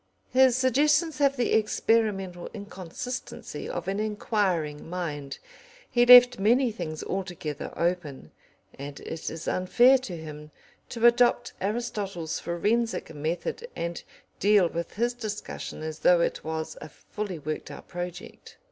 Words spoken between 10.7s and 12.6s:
to adopt Aristotle's